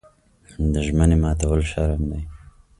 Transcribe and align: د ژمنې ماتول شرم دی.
د 0.71 0.73
ژمنې 0.87 1.17
ماتول 1.23 1.61
شرم 1.71 2.01
دی. 2.11 2.21